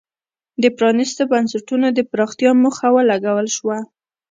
[0.61, 3.77] د پرانیستو بنسټونو د پراختیا موخه ولګول شوه.